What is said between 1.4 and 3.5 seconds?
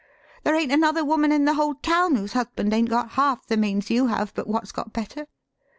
the whole town whose husband 'ain't got half